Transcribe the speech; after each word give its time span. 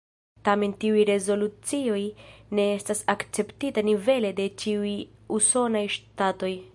Tamen 0.47 0.71
tiuj 0.83 1.03
rezolucioj 1.09 1.99
ne 2.59 2.65
estas 2.79 3.03
akceptita 3.15 3.87
nivele 3.91 4.35
de 4.43 4.49
ĉiuj 4.65 4.97
usonaj 5.41 5.87
ŝtatoj. 5.99 6.55